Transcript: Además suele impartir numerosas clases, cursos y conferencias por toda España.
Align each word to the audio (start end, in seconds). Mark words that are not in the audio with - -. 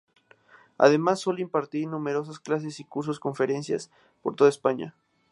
Además 0.79 1.19
suele 1.19 1.43
impartir 1.43 1.87
numerosas 1.87 2.39
clases, 2.39 2.81
cursos 2.89 3.17
y 3.17 3.19
conferencias 3.19 3.91
por 4.23 4.35
toda 4.35 4.49
España. 4.49 4.95